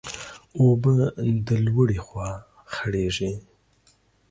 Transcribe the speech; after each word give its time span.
اوبه 0.59 0.93
د 1.47 1.49
لوړي 1.65 1.99
خوا 2.05 2.29
خړېږي. 2.73 3.31